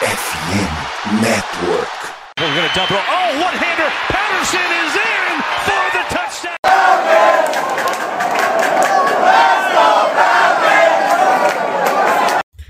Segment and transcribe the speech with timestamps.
[0.00, 1.92] FM Network.
[2.38, 2.96] We're going to double.
[2.96, 3.90] Oh, one-hander.
[4.08, 6.56] Patterson is in for the touchdown.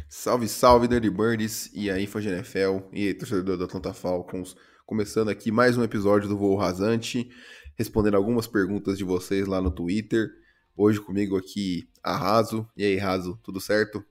[0.08, 4.56] Salve, salve, Dirty Birds e aí, fã de NFL e aí, torcedor da Atlanta Falcons.
[4.84, 7.30] Começando aqui mais um episódio do Voo Rasante,
[7.76, 10.30] respondendo algumas perguntas de vocês lá no Twitter.
[10.76, 12.68] Hoje comigo aqui, a Raso.
[12.76, 14.04] E aí, Raso, tudo certo?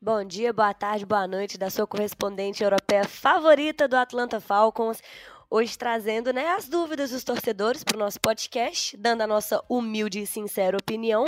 [0.00, 5.02] Bom dia, boa tarde, boa noite da sua correspondente europeia favorita do Atlanta Falcons.
[5.50, 10.20] Hoje trazendo né, as dúvidas dos torcedores para o nosso podcast, dando a nossa humilde
[10.20, 11.24] e sincera opinião.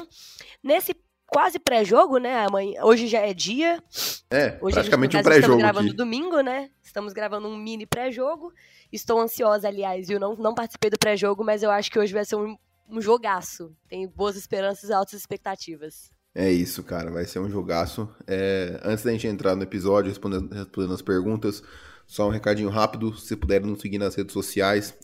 [0.62, 0.94] Nesse
[1.26, 2.46] quase pré-jogo, né?
[2.46, 3.82] Amanhã, hoje já é dia.
[4.30, 5.96] É, hoje praticamente gente, um pré-jogo Estamos gravando aqui.
[5.96, 6.70] domingo, né?
[6.80, 8.52] Estamos gravando um mini pré-jogo.
[8.92, 10.20] Estou ansiosa, aliás, viu?
[10.20, 12.56] Não, não participei do pré-jogo, mas eu acho que hoje vai ser um,
[12.88, 13.74] um jogaço.
[13.88, 16.12] Tenho boas esperanças e altas expectativas.
[16.34, 18.08] É isso, cara, vai ser um jogaço.
[18.26, 21.62] É, antes da gente entrar no episódio, respondendo, respondendo as perguntas,
[22.06, 23.16] só um recadinho rápido.
[23.16, 24.96] Se puderem nos seguir nas redes sociais,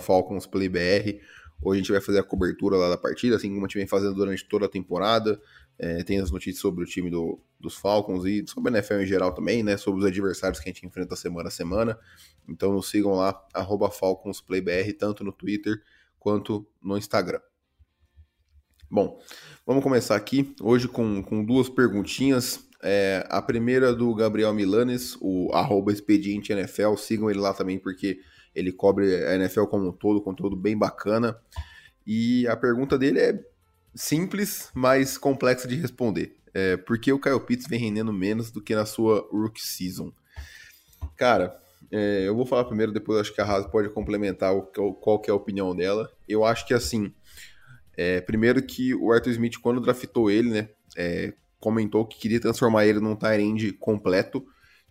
[0.00, 1.20] FalconsPlayBR.
[1.62, 3.86] Hoje a gente vai fazer a cobertura lá da partida, assim como a gente vem
[3.86, 5.40] fazendo durante toda a temporada.
[5.78, 9.06] É, tem as notícias sobre o time do, dos Falcons e sobre a NFL em
[9.06, 9.76] geral também, né?
[9.76, 11.96] Sobre os adversários que a gente enfrenta semana a semana.
[12.48, 13.40] Então nos sigam lá,
[13.92, 15.80] FalconsPlayBR, tanto no Twitter
[16.18, 17.40] quanto no Instagram.
[18.92, 19.18] Bom,
[19.66, 22.60] vamos começar aqui hoje com, com duas perguntinhas.
[22.82, 28.20] É, a primeira do Gabriel Milanes, o arroba expediente NFL, sigam ele lá também porque
[28.54, 31.34] ele cobre a NFL como um todo, conteúdo bem bacana.
[32.06, 33.42] E a pergunta dele é
[33.94, 36.36] simples, mas complexa de responder.
[36.52, 40.12] É, por que o Kyle Pitts vem rendendo menos do que na sua rookie season?
[41.16, 41.58] Cara,
[41.90, 44.62] é, eu vou falar primeiro, depois acho que a Haas pode complementar o,
[44.92, 46.12] qual que é a opinião dela.
[46.28, 47.10] Eu acho que assim,
[47.96, 52.86] é, primeiro que o Arthur Smith, quando draftou ele, né, é, comentou que queria transformar
[52.86, 54.44] ele num tight completo.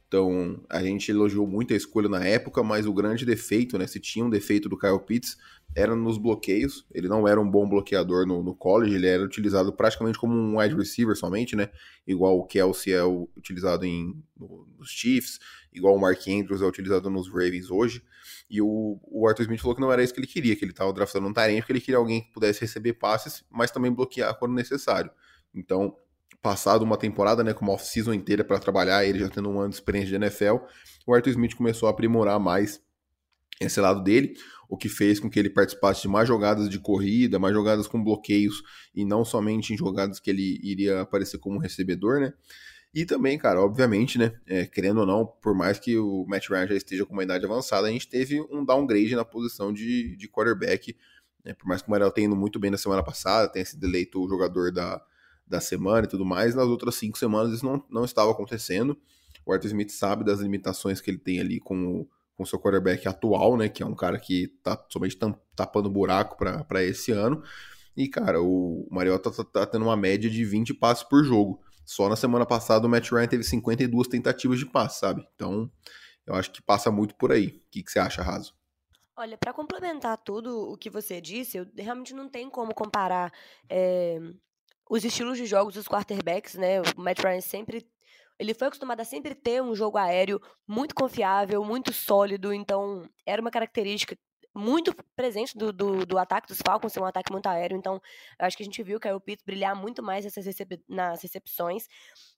[0.08, 3.98] Então, a gente elogiou muito a escolha na época, mas o grande defeito, né, se
[4.00, 5.38] tinha um defeito do Kyle Pitts,
[5.74, 6.86] era nos bloqueios.
[6.94, 10.60] Ele não era um bom bloqueador no, no college, ele era utilizado praticamente como um
[10.60, 11.70] wide receiver somente, né,
[12.06, 15.40] igual o Kelsey é utilizado em, no, nos Chiefs,
[15.74, 18.04] igual o Mark Andrews é utilizado nos Ravens hoje.
[18.50, 20.72] E o, o, Arthur Smith falou que não era isso que ele queria, que ele
[20.72, 24.38] estava draftando um tarente, porque ele queria alguém que pudesse receber passes, mas também bloquear
[24.38, 25.10] quando necessário.
[25.54, 25.96] Então,
[26.42, 29.70] passado uma temporada, né, com uma off-season inteira para trabalhar, ele já tendo um ano
[29.70, 30.58] de experiência de NFL,
[31.06, 32.82] o Arthur Smith começou a aprimorar mais
[33.60, 34.34] esse lado dele,
[34.68, 38.04] o que fez com que ele participasse de mais jogadas de corrida, mais jogadas com
[38.04, 38.64] bloqueios,
[38.96, 42.34] e não somente em jogadas que ele iria aparecer como recebedor, né?
[42.94, 46.68] E também, cara, obviamente, né, é, querendo ou não, por mais que o Matt Ryan
[46.68, 50.28] já esteja com uma idade avançada, a gente teve um downgrade na posição de, de
[50.28, 50.98] quarterback,
[51.44, 53.86] né, por mais que o Mariel tenha ido muito bem na semana passada, tenha sido
[53.86, 55.02] eleito o jogador da,
[55.48, 58.98] da semana e tudo mais, nas outras cinco semanas isso não, não estava acontecendo.
[59.46, 62.10] O Arthur Smith sabe das limitações que ele tem ali com o
[62.42, 65.18] com seu quarterback atual, né, que é um cara que tá somente
[65.56, 67.44] tapando buraco para esse ano.
[67.96, 71.62] E, cara, o Mariota tá, tá, tendo uma média de 20 passes por jogo.
[71.92, 75.28] Só na semana passada o Matt Ryan teve 52 tentativas de passe, sabe?
[75.36, 75.70] Então,
[76.26, 77.48] eu acho que passa muito por aí.
[77.48, 78.56] O que, que você acha, Raso?
[79.14, 83.30] Olha, para complementar tudo o que você disse, eu realmente não tem como comparar
[83.70, 84.18] é,
[84.90, 86.80] os estilos de jogos dos quarterbacks, né?
[86.80, 87.86] O Matt Ryan sempre
[88.40, 93.42] ele foi acostumado a sempre ter um jogo aéreo muito confiável, muito sólido, então era
[93.42, 94.18] uma característica
[94.54, 98.02] muito presente do, do, do, ataque dos Falcons, ser um ataque muito aéreo, então
[98.40, 101.88] eu acho que a gente viu o Kyle Pitts brilhar muito mais recep nas recepções,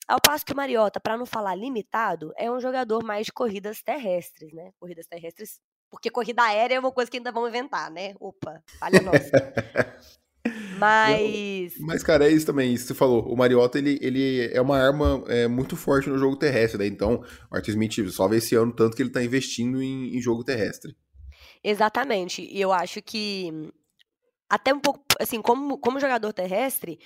[0.07, 3.81] ao passo que o Mariota, para não falar limitado, é um jogador mais de corridas
[3.81, 5.59] terrestres, né, corridas terrestres,
[5.89, 9.31] porque corrida aérea é uma coisa que ainda vão inventar, né, opa, falha nossa.
[10.77, 11.73] Mas.
[11.79, 12.73] Mas, cara, é isso também.
[12.73, 13.23] Isso que você falou.
[13.31, 16.87] O Mariota, ele, ele é uma arma é, muito forte no jogo terrestre, né?
[16.87, 20.21] Então, o Arthur Smith só vê esse ano tanto que ele tá investindo em, em
[20.21, 20.95] jogo terrestre.
[21.63, 22.41] Exatamente.
[22.41, 23.51] E eu acho que.
[24.49, 25.03] Até um pouco.
[25.19, 26.99] Assim, como, como jogador terrestre.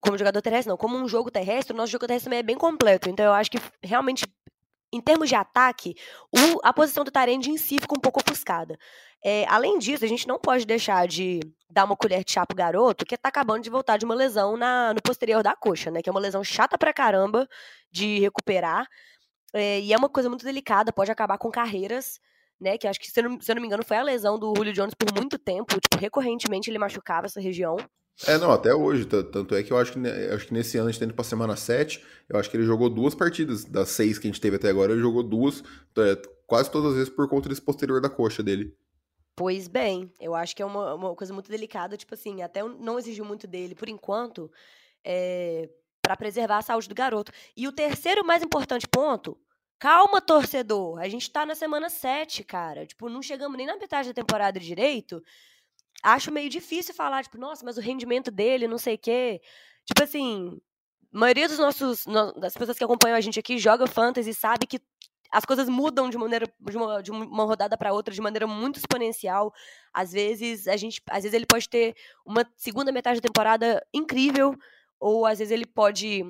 [0.00, 0.76] Como jogador terrestre, não.
[0.76, 3.08] Como um jogo terrestre, o nosso jogo terrestre também é bem completo.
[3.08, 4.26] Então, eu acho que realmente
[4.94, 5.96] em termos de ataque,
[6.32, 8.78] o, a posição do Tarend em si fica um pouco ofuscada.
[9.24, 12.56] É, além disso, a gente não pode deixar de dar uma colher de chá pro
[12.56, 16.00] garoto, que tá acabando de voltar de uma lesão na, no posterior da coxa, né?
[16.00, 17.48] Que é uma lesão chata pra caramba
[17.90, 18.86] de recuperar.
[19.52, 22.20] É, e é uma coisa muito delicada, pode acabar com carreiras,
[22.64, 22.78] né?
[22.78, 24.52] Que acho que, se eu, não, se eu não me engano, foi a lesão do
[24.56, 25.78] Julio Jones por muito tempo.
[25.80, 27.76] Tipo, recorrentemente ele machucava essa região.
[28.26, 29.04] É, não, até hoje.
[29.04, 29.98] Tanto é que eu acho que,
[30.32, 32.02] acho que nesse ano a gente tá indo pra semana 7.
[32.28, 33.64] Eu acho que ele jogou duas partidas.
[33.64, 35.62] Das seis que a gente teve até agora, ele jogou duas.
[35.98, 38.74] É, quase todas as vezes por conta desse posterior da coxa dele.
[39.36, 43.00] Pois bem, eu acho que é uma, uma coisa muito delicada, tipo assim, até não
[43.00, 44.48] exigiu muito dele, por enquanto,
[45.04, 45.68] é,
[46.00, 47.32] para preservar a saúde do garoto.
[47.56, 49.36] E o terceiro mais importante ponto,
[49.84, 50.98] Calma, torcedor.
[50.98, 52.86] A gente tá na semana 7, cara.
[52.86, 55.22] Tipo, não chegamos nem na metade da temporada direito.
[56.02, 59.42] Acho meio difícil falar, tipo, nossa, mas o rendimento dele, não sei o quê.
[59.84, 60.58] Tipo assim,
[61.14, 62.06] a maioria dos nossos,
[62.40, 64.80] das pessoas que acompanham a gente aqui joga fantasy sabe que
[65.30, 68.78] as coisas mudam de maneira de uma, de uma rodada para outra de maneira muito
[68.78, 69.52] exponencial.
[69.92, 71.94] Às vezes a gente, às vezes ele pode ter
[72.24, 74.56] uma segunda metade da temporada incrível
[74.98, 76.24] ou às vezes ele pode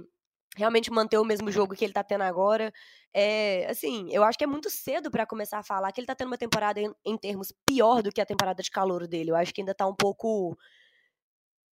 [0.56, 2.72] realmente manter o mesmo jogo que ele tá tendo agora.
[3.16, 6.16] É, assim, eu acho que é muito cedo para começar a falar que ele tá
[6.16, 9.30] tendo uma temporada em, em, termos pior do que a temporada de calor dele.
[9.30, 10.56] Eu acho que ainda tá um pouco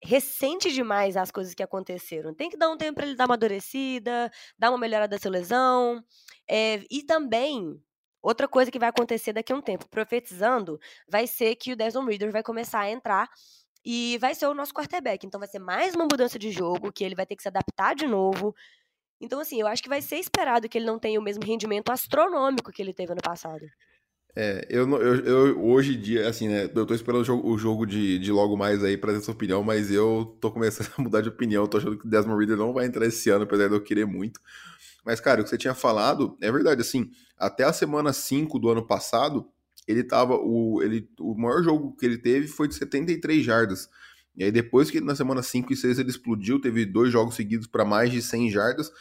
[0.03, 2.35] recente demais as coisas que aconteceram.
[2.35, 5.31] Tem que dar um tempo para ele dar uma amadurecida, dar uma melhorada da sua
[5.31, 6.03] lesão.
[6.49, 7.81] É, e também,
[8.23, 10.79] outra coisa que vai acontecer daqui a um tempo, profetizando,
[11.09, 13.29] vai ser que o Desmond Reader vai começar a entrar
[13.85, 15.27] e vai ser o nosso quarterback.
[15.27, 17.95] Então vai ser mais uma mudança de jogo, que ele vai ter que se adaptar
[17.95, 18.55] de novo.
[19.21, 21.91] Então, assim, eu acho que vai ser esperado que ele não tenha o mesmo rendimento
[21.91, 23.67] astronômico que ele teve ano passado.
[24.35, 27.59] É, eu, eu, eu, hoje em dia, assim, né, eu tô esperando o jogo, o
[27.59, 31.03] jogo de, de logo mais aí pra ter sua opinião, mas eu tô começando a
[31.03, 33.75] mudar de opinião, tô achando que Desmond Reader não vai entrar esse ano, apesar de
[33.75, 34.41] eu querer muito.
[35.05, 38.69] Mas, cara, o que você tinha falado é verdade, assim, até a semana 5 do
[38.69, 39.49] ano passado,
[39.87, 43.89] ele tava, o, ele, o maior jogo que ele teve foi de 73 jardas.
[44.37, 47.67] E aí depois que na semana 5 e 6 ele explodiu, teve dois jogos seguidos
[47.67, 48.93] para mais de 100 jardas,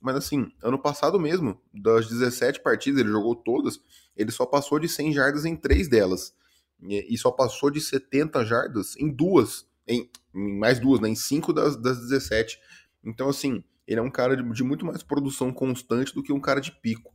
[0.00, 3.80] mas assim, ano passado mesmo, das 17 partidas, ele jogou todas,
[4.16, 6.34] ele só passou de 100 jardas em três delas.
[6.82, 9.66] E só passou de 70 jardas em duas.
[9.88, 11.08] Em, em mais duas, né?
[11.08, 12.58] Em cinco das, das 17.
[13.04, 16.40] Então, assim, ele é um cara de, de, muito mais produção constante do que um
[16.40, 17.12] cara de pico.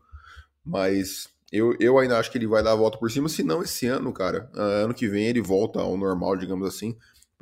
[0.66, 3.62] Mas eu, eu ainda acho que ele vai dar a volta por cima, se não
[3.62, 4.50] esse ano, cara.
[4.54, 6.98] Uh, ano que vem ele volta ao normal, digamos assim.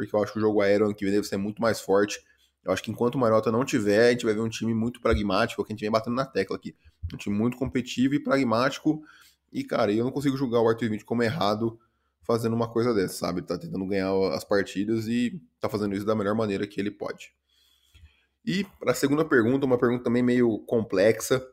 [0.06, 2.20] Porque eu acho que o jogo aéreo ano que vem deve ser muito mais forte.
[2.64, 5.02] Eu acho que enquanto o Marota não tiver, a gente vai ver um time muito
[5.02, 6.76] pragmático, que a gente vem batendo na tecla aqui.
[7.14, 9.02] Um time muito competitivo e pragmático
[9.52, 11.80] e, cara, eu não consigo julgar o Arthur Smith como errado
[12.22, 13.40] fazendo uma coisa dessa, sabe?
[13.40, 16.92] Ele tá tentando ganhar as partidas e tá fazendo isso da melhor maneira que ele
[16.92, 17.34] pode.
[18.46, 21.44] E para a segunda pergunta, uma pergunta também meio complexa,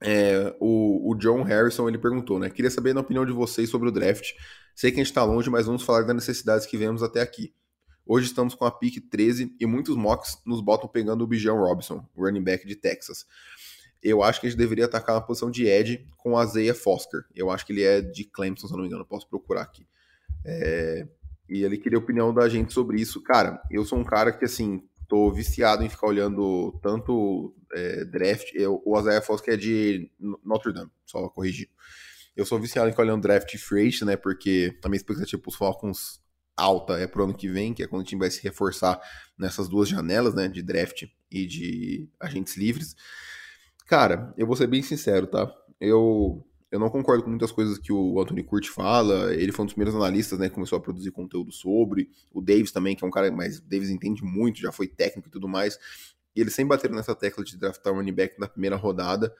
[0.00, 2.50] é, o, o, John Harrison ele perguntou, né?
[2.50, 4.32] Queria saber a opinião de vocês sobre o draft.
[4.74, 7.54] Sei que a gente está longe, mas vamos falar das necessidades que vemos até aqui.
[8.06, 12.08] Hoje estamos com a pick 13 e muitos mocks nos botam pegando o Bijan Robinson,
[12.16, 13.26] running back de Texas
[14.02, 17.24] eu acho que a gente deveria atacar uma posição de Ed com a Zeia Fosker.
[17.34, 19.84] Eu acho que ele é de Clemson, se eu não me engano, posso procurar aqui.
[20.44, 21.06] É...
[21.48, 23.20] E ele queria a opinião da gente sobre isso.
[23.22, 28.52] Cara, eu sou um cara que, assim, tô viciado em ficar olhando tanto é, draft.
[28.54, 30.10] Eu, o Isaiah Fosker é de
[30.44, 31.68] Notre Dame, só corrigir.
[32.36, 34.16] Eu sou viciado em ficar olhando draft e free né?
[34.16, 36.20] Porque a minha expectativa para os Falcons
[36.56, 39.00] alta é pro ano que vem, que é quando o time vai se reforçar
[39.38, 40.48] nessas duas janelas, né?
[40.48, 42.96] De draft e de agentes livres.
[43.86, 45.52] Cara, eu vou ser bem sincero, tá?
[45.80, 49.34] Eu, eu não concordo com muitas coisas que o Anthony Curti fala.
[49.34, 50.48] Ele foi um dos primeiros analistas, né?
[50.48, 52.10] Que começou a produzir conteúdo sobre.
[52.32, 55.30] O Davis também, que é um cara, mas Davis entende muito, já foi técnico e
[55.30, 55.78] tudo mais.
[56.34, 59.32] E eles sempre bateram nessa tecla de draftar o running back na primeira rodada.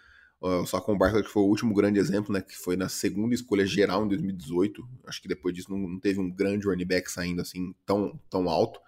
[0.66, 2.40] Só com o Barkley, que foi o último grande exemplo, né?
[2.40, 4.86] Que foi na segunda escolha geral em 2018.
[5.06, 8.48] Acho que depois disso não, não teve um grande running back saindo assim tão, tão
[8.48, 8.78] alto.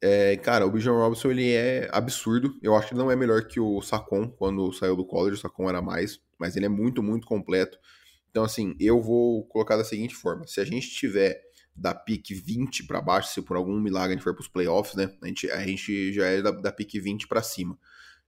[0.00, 2.58] É, cara, o Bijan Robinson ele é absurdo.
[2.60, 5.36] Eu acho que ele não é melhor que o Sacon quando saiu do college.
[5.36, 7.78] O Sacon era mais, mas ele é muito, muito completo.
[8.28, 11.40] Então, assim, eu vou colocar da seguinte forma: se a gente tiver
[11.74, 14.96] da pick 20 para baixo, se por algum milagre a gente for para os playoffs,
[14.96, 15.14] né?
[15.22, 17.78] A gente, a gente já é da, da pick 20 para cima.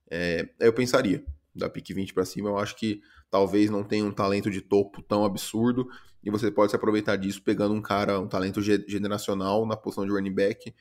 [0.09, 1.25] É, eu pensaria,
[1.55, 5.01] da pick 20 para cima, eu acho que talvez não tenha um talento de topo
[5.01, 5.87] tão absurdo
[6.23, 10.11] e você pode se aproveitar disso pegando um cara, um talento generacional na posição de
[10.11, 10.73] running back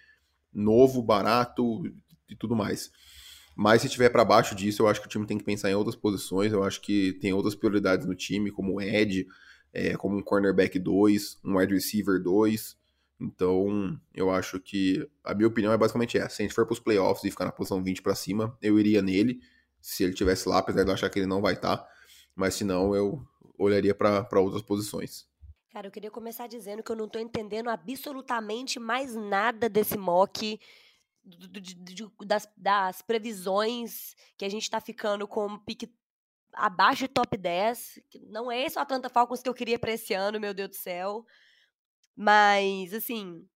[0.53, 1.83] novo, barato
[2.29, 2.91] e tudo mais.
[3.57, 5.75] Mas se tiver para baixo disso, eu acho que o time tem que pensar em
[5.75, 6.53] outras posições.
[6.53, 9.27] Eu acho que tem outras prioridades no time, como o Ed,
[9.73, 12.77] é, como um cornerback 2, um wide receiver 2.
[13.21, 16.37] Então, eu acho que a minha opinião é basicamente essa.
[16.37, 18.79] Se a gente for para os playoffs e ficar na posição 20 para cima, eu
[18.79, 19.41] iria nele,
[19.85, 21.77] se ele tivesse lá, apesar de eu achar que ele não vai estar.
[21.77, 21.89] Tá.
[22.35, 23.23] Mas se não, eu
[23.59, 25.27] olharia para outras posições.
[25.71, 30.59] Cara, eu queria começar dizendo que eu não tô entendendo absolutamente mais nada desse mock,
[31.23, 35.95] do, do, do, das, das, previsões que a gente tá ficando com pique
[36.55, 38.01] abaixo de top 10.
[38.29, 40.77] Não é só a Atlanta Falcons que eu queria para esse ano, meu Deus do
[40.77, 41.27] céu.
[42.17, 43.47] Mas, assim,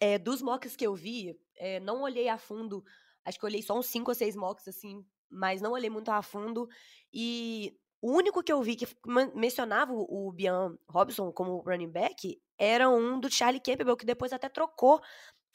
[0.00, 2.84] é, dos mocks que eu vi, é, não olhei a fundo.
[3.24, 6.22] Acho que olhei só uns 5 ou 6 mocks, assim, mas não olhei muito a
[6.22, 6.68] fundo.
[7.12, 8.86] E o único que eu vi que
[9.34, 14.48] mencionava o Bian Robson como running back era um do Charlie Campbell, que depois até
[14.48, 15.00] trocou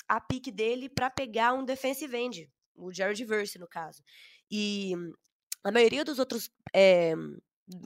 [0.07, 4.01] a pique dele para pegar um defensive end, o Jared Verse, no caso.
[4.49, 4.93] E
[5.63, 7.13] a maioria dos outros é,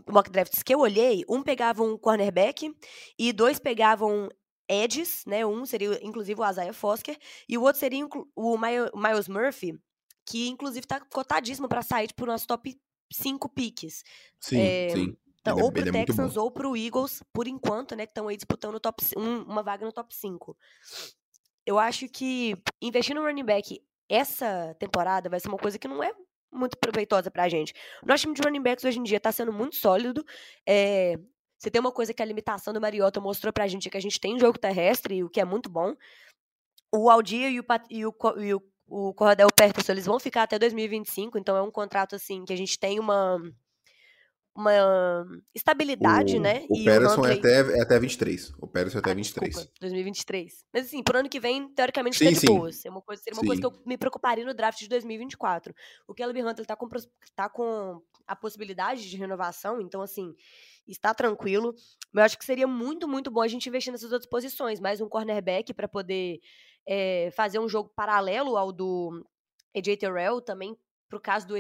[0.07, 2.71] mock drafts que eu olhei, um pegava um cornerback
[3.17, 4.29] e dois pegavam
[4.69, 5.45] edges, né?
[5.45, 7.17] Um seria inclusive o Isaiah Fosker
[7.49, 9.79] e o outro seria o Miles Murphy,
[10.25, 12.79] que inclusive tá cotadíssimo para sair tipo, nosso top
[13.11, 14.03] 5 piques.
[14.39, 15.17] Sim, é, sim.
[15.41, 18.79] Então, ou pro é Texans ou pro Eagles, por enquanto, né, que estão aí disputando
[18.79, 20.55] top, um, uma vaga no top 5.
[21.65, 26.03] Eu acho que investir no running back essa temporada vai ser uma coisa que não
[26.03, 26.13] é
[26.51, 27.73] muito proveitosa pra gente.
[28.05, 30.25] Nosso time de running backs hoje em dia tá sendo muito sólido.
[30.67, 31.17] É,
[31.57, 34.01] você tem uma coisa que a limitação do Mariota mostrou pra gente, é que a
[34.01, 35.95] gente tem jogo terrestre, o que é muito bom.
[36.93, 38.61] O Aldia e o, e o, e o,
[38.91, 42.57] o Cordell Peterson, eles vão ficar até 2025, então é um contrato, assim, que a
[42.57, 43.39] gente tem uma
[44.53, 46.65] uma estabilidade, o, né?
[46.69, 48.53] O e Patterson é, até, é até 23.
[48.59, 49.49] O Patterson é até ah, 23.
[49.49, 50.65] Desculpa, 2023.
[50.73, 52.47] Mas assim, pro ano que vem, teoricamente, sim, de sim.
[52.47, 52.69] boa.
[52.69, 55.73] Seria uma, coisa, seria uma coisa que eu me preocuparia no draft de 2024.
[56.05, 56.89] O Caleb Hunter tá com,
[57.33, 60.35] tá com a possibilidade de renovação, então assim,
[60.85, 61.73] está tranquilo.
[62.11, 64.81] Mas eu acho que seria muito, muito bom a gente investir nessas outras posições.
[64.81, 66.41] Mais um cornerback para poder
[66.87, 69.25] é, fazer um jogo paralelo ao do
[69.75, 70.77] AJ Terrell, também
[71.09, 71.55] pro caso do,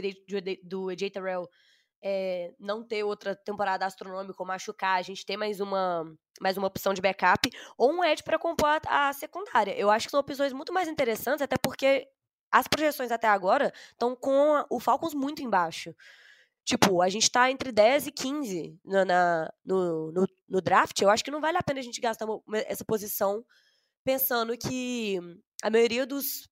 [0.63, 1.47] do Terrell
[2.03, 6.05] é, não ter outra temporada astronômica ou machucar, a gente ter mais uma,
[6.39, 9.77] mais uma opção de backup, ou um edge para compor a, a, secundária.
[9.77, 12.07] Eu acho que são opções muito mais interessantes, até porque
[12.51, 15.95] as projeções até agora estão com o Falcons muito embaixo.
[16.63, 20.99] Tipo, a gente tá entre 10 e 15 na, na no, no, no, draft.
[21.01, 22.27] Eu acho que não vale a pena a gente gastar
[22.67, 23.43] essa posição
[24.03, 25.19] pensando que
[25.63, 26.47] a maioria dos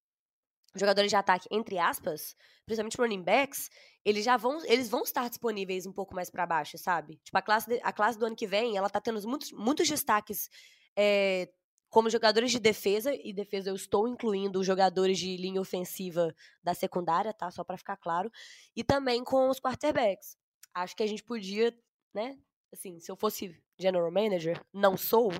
[0.75, 3.69] jogadores de ataque, entre aspas, principalmente running backs,
[4.05, 7.19] eles já vão, eles vão estar disponíveis um pouco mais para baixo, sabe?
[7.23, 10.49] Tipo, a classe, a classe do ano que vem, ela tá tendo muitos, muitos destaques
[10.95, 11.49] é,
[11.89, 16.73] como jogadores de defesa, e defesa eu estou incluindo os jogadores de linha ofensiva da
[16.73, 17.49] secundária, tá?
[17.49, 18.31] Só para ficar claro,
[18.75, 20.37] e também com os quarterbacks.
[20.73, 21.75] Acho que a gente podia,
[22.13, 22.37] né,
[22.71, 25.31] assim, se eu fosse general manager, não sou,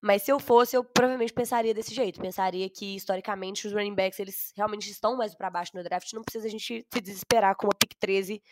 [0.00, 2.20] mas se eu fosse, eu provavelmente pensaria desse jeito.
[2.20, 6.22] Pensaria que, historicamente, os running backs, eles realmente estão mais para baixo no draft, não
[6.22, 8.42] precisa a gente se desesperar com uma pick 13,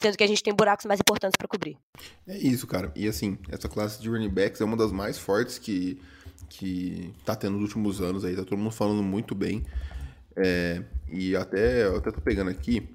[0.00, 1.76] sendo que a gente tem buracos mais importantes para cobrir.
[2.26, 2.92] É isso, cara.
[2.94, 6.00] E assim, essa classe de running backs é uma das mais fortes que,
[6.48, 9.64] que tá tendo nos últimos anos aí, tá todo mundo falando muito bem.
[10.36, 12.88] É, e até, eu até tô pegando aqui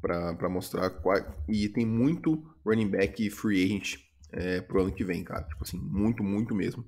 [0.00, 1.16] para mostrar qual,
[1.48, 4.03] e tem muito running back free agent
[4.34, 5.44] é, pro ano que vem, cara.
[5.44, 6.84] Tipo assim, muito, muito mesmo.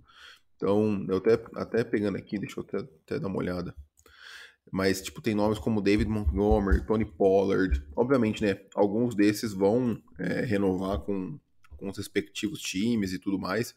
[0.56, 3.74] Então, eu até, até pegando aqui, deixa eu até, até dar uma olhada.
[4.70, 7.82] Mas, tipo, tem nomes como David Montgomery, Tony Pollard.
[7.94, 8.60] Obviamente, né?
[8.74, 11.38] Alguns desses vão é, renovar com,
[11.76, 13.74] com os respectivos times e tudo mais.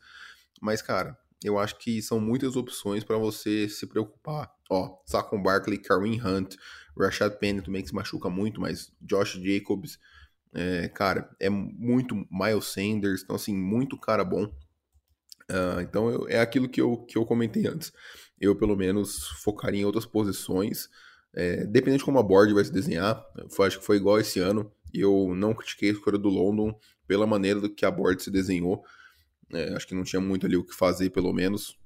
[0.60, 4.52] Mas, cara, eu acho que são muitas opções para você se preocupar.
[4.70, 6.56] Ó, Saquon Barkley, Kareem Hunt,
[6.98, 10.00] Rashad Penny também que se machuca muito, mas Josh Jacobs,
[10.53, 14.46] é, cara, é muito Miles Sanders, então assim, muito cara bom.
[15.50, 17.91] Uh, então eu, é aquilo que eu, que eu comentei antes.
[18.39, 20.89] Eu, pelo menos, focaria em outras posições.
[21.34, 24.39] É, dependendo de como a board vai se desenhar, foi, acho que foi igual esse
[24.39, 24.72] ano.
[24.94, 26.77] Eu não critiquei a escolha do London
[27.08, 28.84] pela maneira do que a board se desenhou.
[29.53, 31.77] É, acho que não tinha muito ali o que fazer, pelo menos.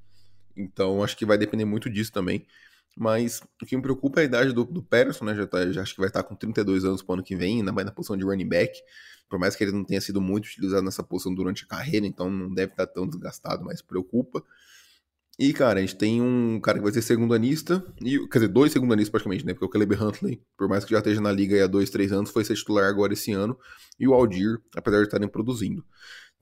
[0.55, 2.45] Então acho que vai depender muito disso também.
[2.95, 5.35] Mas o que me preocupa é a idade do, do Patterson, né?
[5.35, 7.71] Já, tá, já acho que vai estar com 32 anos pro ano que vem, ainda
[7.71, 8.79] mais na posição de running back.
[9.29, 12.29] Por mais que ele não tenha sido muito utilizado nessa posição durante a carreira, então
[12.29, 14.43] não deve estar tão desgastado, mas preocupa.
[15.39, 18.49] E, cara, a gente tem um cara que vai ser segundo anista, e, quer dizer,
[18.49, 19.53] dois segundo anistas praticamente, né?
[19.53, 22.29] Porque o Caleb Huntley, por mais que já esteja na liga há dois, três anos,
[22.29, 23.57] foi ser titular agora esse ano,
[23.99, 25.83] e o Aldir, apesar de estarem produzindo.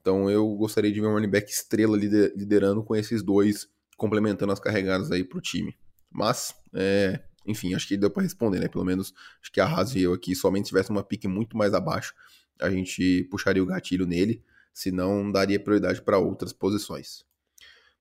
[0.02, 3.66] Então eu gostaria de ver um running back estrela liderando com esses dois,
[3.96, 5.74] complementando as carregadas aí pro time.
[6.12, 8.68] Mas, é, enfim, acho que deu para responder, né?
[8.68, 11.74] Pelo menos acho que a Haas e eu aqui, somente tivesse uma pique muito mais
[11.74, 12.14] abaixo,
[12.60, 17.24] a gente puxaria o gatilho nele, senão daria prioridade para outras posições.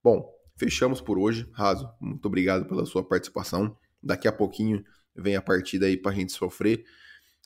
[0.04, 1.50] Bom, fechamos por hoje.
[1.52, 3.76] Raso, muito obrigado pela sua participação.
[4.02, 4.84] Daqui a pouquinho
[5.16, 6.86] vem a partida aí para a gente sofrer.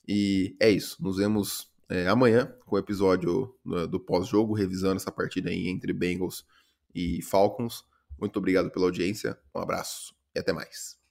[0.08, 1.02] E é isso.
[1.02, 5.94] Nos vemos é, amanhã com o episódio do, do pós-jogo, revisando essa partida aí entre
[5.94, 6.46] Bengals
[6.94, 7.84] e Falcons.
[8.20, 9.38] Muito obrigado pela audiência.
[9.54, 11.05] Um abraço e até mais.